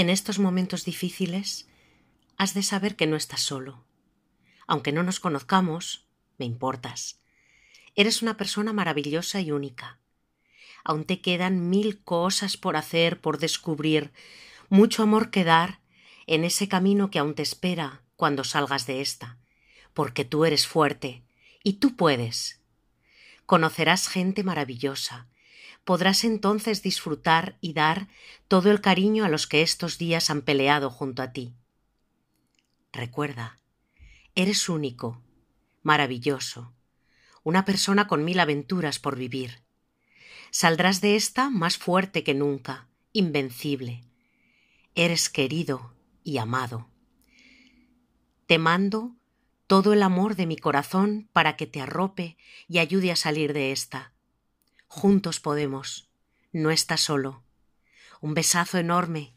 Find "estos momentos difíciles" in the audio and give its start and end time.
0.08-1.68